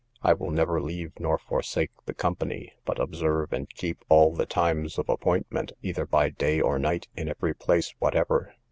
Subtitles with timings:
[0.23, 4.97] I will never leave nor forsake the company, but observe and keep all the times
[4.97, 8.51] of appointment, either by day or night in every place whatever.